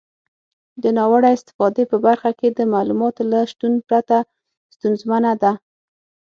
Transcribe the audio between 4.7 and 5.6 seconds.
ستونزمنه ده.